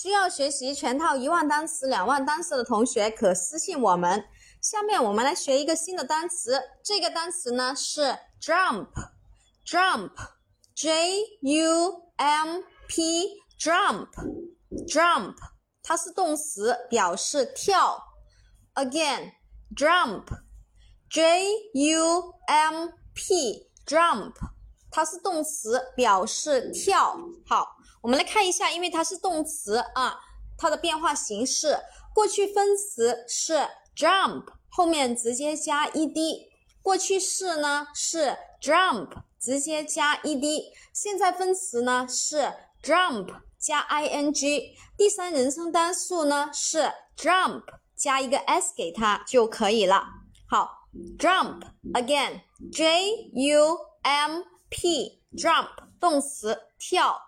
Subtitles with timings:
[0.00, 4.26] 需要学习全套一万单词、两万单词的同学可私信我们。
[4.62, 15.34] 下面我们来学一个新的单词，这个单词呢是 jump，jump，j u m p，jump，jump，
[15.82, 18.00] 它是动词，表示跳。
[18.74, 24.34] Again，jump，j u m p，jump，
[24.92, 27.18] 它是动词，表示跳。
[27.44, 27.77] 好。
[28.00, 30.20] 我们来看一下，因为它是动词啊，
[30.56, 31.78] 它的变化形式，
[32.14, 36.48] 过去分词是 jump，后面直接加 ed；
[36.82, 39.08] 过去式呢是 jump，
[39.40, 44.32] 直接加 ed；现在分词呢是 jump 加 ing；
[44.96, 47.62] 第三人称单数呢是 jump
[47.96, 50.04] 加一个 s 给它就可以了。
[50.48, 50.86] 好
[51.18, 57.27] ，jump again，j u m p，jump 动词跳。